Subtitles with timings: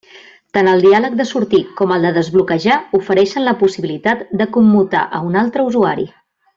[0.57, 5.25] Tant el diàleg de sortir com el de desbloquejar ofereixen la possibilitat de commutar a
[5.31, 6.13] un altre usuari.